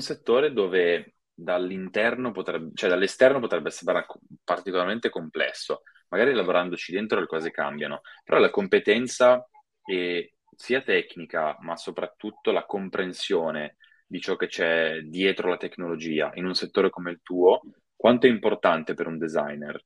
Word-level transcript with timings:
settore 0.00 0.52
dove 0.52 1.14
dall'interno 1.32 2.32
potrebbe, 2.32 2.70
cioè 2.74 2.90
dall'esterno 2.90 3.40
potrebbe 3.40 3.70
sembrare 3.70 4.06
particolarmente 4.44 5.08
complesso, 5.08 5.82
magari 6.08 6.34
lavorandoci 6.34 6.92
dentro 6.92 7.18
le 7.20 7.26
cose 7.26 7.50
cambiano, 7.50 8.02
però 8.24 8.38
la 8.38 8.50
competenza 8.50 9.46
e 9.84 10.34
sia 10.54 10.82
tecnica, 10.82 11.56
ma 11.60 11.76
soprattutto 11.76 12.50
la 12.50 12.66
comprensione 12.66 13.76
di 14.06 14.20
ciò 14.20 14.36
che 14.36 14.48
c'è 14.48 15.00
dietro 15.02 15.48
la 15.48 15.56
tecnologia 15.56 16.30
in 16.34 16.44
un 16.44 16.54
settore 16.54 16.90
come 16.90 17.12
il 17.12 17.20
tuo, 17.22 17.60
quanto 17.96 18.26
è 18.26 18.30
importante 18.30 18.94
per 18.94 19.06
un 19.06 19.18
designer? 19.18 19.82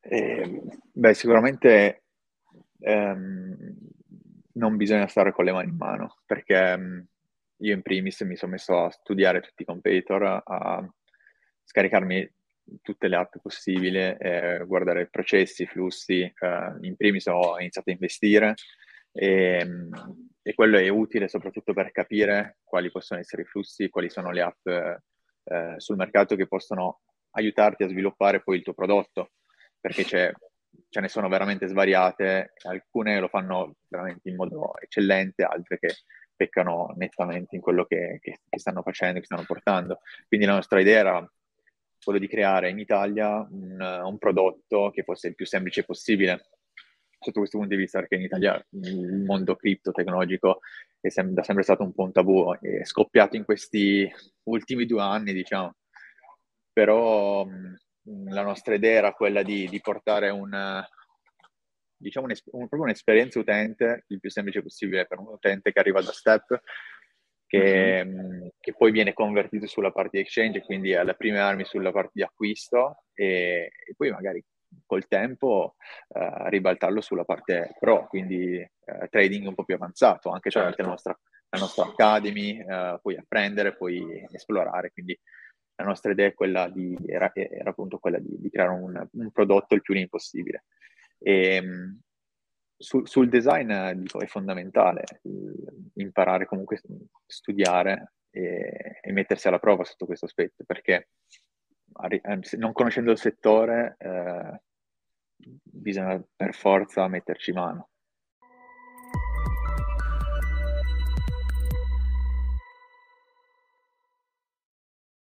Eh, 0.00 0.62
beh, 0.92 1.14
sicuramente 1.14 2.04
ehm, 2.80 3.76
non 4.52 4.76
bisogna 4.76 5.06
stare 5.06 5.32
con 5.32 5.44
le 5.44 5.52
mani 5.52 5.70
in 5.70 5.76
mano, 5.76 6.18
perché 6.26 6.72
ehm, 6.72 7.06
io 7.58 7.74
in 7.74 7.82
primis 7.82 8.20
mi 8.22 8.36
sono 8.36 8.52
messo 8.52 8.84
a 8.84 8.90
studiare 8.90 9.40
tutti 9.40 9.62
i 9.62 9.66
competitor, 9.66 10.42
a 10.44 10.88
scaricarmi 11.64 12.32
tutte 12.82 13.08
le 13.08 13.16
app 13.16 13.36
possibili, 13.40 13.98
eh, 13.98 14.62
guardare 14.66 15.02
i 15.02 15.08
processi, 15.08 15.62
i 15.62 15.66
flussi. 15.66 16.20
Eh, 16.20 16.76
in 16.82 16.96
primis 16.96 17.26
ho 17.26 17.58
iniziato 17.58 17.90
a 17.90 17.92
investire 17.92 18.54
e, 19.12 19.66
e, 20.42 20.54
quello 20.54 20.78
è 20.78 20.88
utile 20.88 21.28
soprattutto 21.28 21.72
per 21.72 21.90
capire 21.90 22.58
quali 22.62 22.90
possono 22.90 23.20
essere 23.20 23.42
i 23.42 23.46
flussi, 23.46 23.88
quali 23.88 24.10
sono 24.10 24.30
le 24.30 24.42
app 24.42 24.66
eh, 24.66 25.74
sul 25.78 25.96
mercato 25.96 26.36
che 26.36 26.46
possono 26.46 27.00
aiutarti 27.30 27.84
a 27.84 27.88
sviluppare 27.88 28.42
poi 28.42 28.58
il 28.58 28.62
tuo 28.62 28.74
prodotto, 28.74 29.32
perché 29.80 30.04
ce 30.04 31.00
ne 31.00 31.08
sono 31.08 31.28
veramente 31.28 31.66
svariate, 31.66 32.52
alcune 32.64 33.18
lo 33.20 33.28
fanno 33.28 33.76
veramente 33.88 34.28
in 34.28 34.36
modo 34.36 34.78
eccellente, 34.78 35.42
altre 35.42 35.78
che 35.78 35.94
peccano 36.38 36.94
nettamente 36.96 37.56
in 37.56 37.60
quello 37.60 37.84
che, 37.84 38.20
che, 38.22 38.38
che 38.48 38.58
stanno 38.60 38.82
facendo, 38.82 39.18
che 39.18 39.26
stanno 39.26 39.44
portando. 39.44 40.00
Quindi 40.28 40.46
la 40.46 40.54
nostra 40.54 40.80
idea 40.80 41.00
era 41.00 41.32
quello 42.00 42.20
di 42.20 42.28
creare 42.28 42.70
in 42.70 42.78
Italia 42.78 43.46
un, 43.50 44.00
un, 44.04 44.18
prodotto 44.18 44.90
che 44.94 45.02
fosse 45.02 45.28
il 45.28 45.34
più 45.34 45.44
semplice 45.44 45.84
possibile 45.84 46.46
sotto 47.18 47.40
questo 47.40 47.58
punto 47.58 47.74
di 47.74 47.80
vista, 47.80 47.98
perché 47.98 48.14
in 48.14 48.22
Italia 48.22 48.64
il 48.70 49.24
mondo 49.24 49.56
cripto 49.56 49.90
tecnologico 49.90 50.60
è 51.00 51.08
sem- 51.08 51.32
da 51.32 51.42
sempre 51.42 51.64
stato 51.64 51.82
un 51.82 51.92
po' 51.92 52.04
un 52.04 52.12
tabù, 52.12 52.54
è 52.54 52.84
scoppiato 52.84 53.34
in 53.34 53.44
questi 53.44 54.08
ultimi 54.44 54.86
due 54.86 55.02
anni, 55.02 55.32
diciamo. 55.32 55.74
Però 56.72 57.44
mh, 57.44 58.30
la 58.30 58.42
nostra 58.42 58.74
idea 58.74 58.98
era 58.98 59.12
quella 59.12 59.42
di, 59.42 59.68
di 59.68 59.80
portare 59.80 60.30
un, 60.30 60.54
diciamo 61.98 62.26
un, 62.26 62.68
proprio 62.68 62.82
un'esperienza 62.82 63.38
utente 63.38 64.04
il 64.08 64.20
più 64.20 64.30
semplice 64.30 64.62
possibile 64.62 65.06
per 65.06 65.18
un 65.18 65.26
utente 65.26 65.72
che 65.72 65.78
arriva 65.78 66.00
da 66.00 66.12
Step 66.12 66.60
che, 67.46 68.04
mm-hmm. 68.04 68.46
che, 68.60 68.74
poi 68.74 68.92
viene 68.92 69.14
convertito 69.14 69.66
sulla 69.66 69.90
parte 69.90 70.18
di 70.18 70.22
exchange, 70.22 70.62
quindi 70.62 70.94
alle 70.94 71.14
prime 71.14 71.38
armi 71.38 71.64
sulla 71.64 71.90
parte 71.90 72.12
di 72.14 72.22
acquisto 72.22 73.04
e, 73.14 73.72
e 73.86 73.94
poi 73.96 74.10
magari 74.10 74.44
col 74.84 75.08
tempo 75.08 75.76
uh, 76.08 76.48
ribaltarlo 76.48 77.00
sulla 77.00 77.24
parte 77.24 77.74
pro, 77.78 78.06
quindi 78.06 78.58
uh, 78.58 79.06
trading 79.08 79.46
un 79.46 79.54
po' 79.54 79.64
più 79.64 79.74
avanzato, 79.74 80.30
anche 80.30 80.50
certo. 80.50 80.74
tramite 80.74 80.82
la 80.82 80.88
nostra, 80.88 81.18
la 81.48 81.58
nostra 81.58 81.84
academy, 81.84 82.60
uh, 82.60 83.00
puoi 83.00 83.16
apprendere, 83.16 83.74
puoi 83.74 84.26
esplorare, 84.30 84.92
quindi 84.92 85.18
la 85.76 85.84
nostra 85.84 86.12
idea 86.12 86.26
è 86.26 86.34
quella 86.34 86.68
di, 86.68 86.96
era, 87.06 87.30
era 87.32 87.70
appunto 87.70 87.98
quella 87.98 88.18
di, 88.18 88.36
di 88.38 88.50
creare 88.50 88.72
un, 88.72 89.08
un, 89.12 89.30
prodotto 89.30 89.74
il 89.74 89.82
più 89.82 89.94
lean 89.94 90.08
possibile. 90.08 90.64
E, 91.18 91.54
ehm, 91.54 92.00
su, 92.76 93.04
sul 93.04 93.28
design 93.28 93.72
dico, 93.94 94.20
è 94.20 94.26
fondamentale 94.26 95.02
imparare 95.94 96.46
comunque 96.46 96.80
studiare 97.26 98.12
e, 98.30 99.00
e, 99.02 99.12
mettersi 99.12 99.48
alla 99.48 99.58
prova 99.58 99.84
sotto 99.84 100.06
questo 100.06 100.26
aspetto 100.26 100.62
perché 100.64 101.08
non 102.58 102.72
conoscendo 102.72 103.10
il 103.10 103.18
settore 103.18 103.96
eh, 103.98 104.60
bisogna 105.36 106.22
per 106.36 106.54
forza 106.54 107.08
metterci 107.08 107.52
mano 107.52 107.88